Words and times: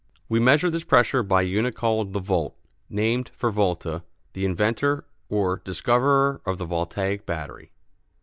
We 0.27 0.39
measure 0.39 0.71
this 0.71 0.83
pressure 0.83 1.21
by 1.21 1.43
a 1.43 1.45
unit 1.45 1.75
called 1.75 2.11
the 2.11 2.19
"volt," 2.19 2.55
named 2.89 3.29
for 3.35 3.51
Volta, 3.51 4.01
the 4.33 4.45
inventor 4.45 5.05
or 5.29 5.61
discoverer 5.63 6.41
of 6.43 6.57
the 6.57 6.65
voltaic 6.65 7.27
battery. 7.27 7.69